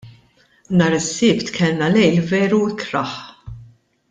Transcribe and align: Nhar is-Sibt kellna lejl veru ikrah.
Nhar 0.77 0.93
is-Sibt 0.99 1.47
kellna 1.57 1.87
lejl 1.93 2.19
veru 2.29 2.61
ikrah. 2.71 3.15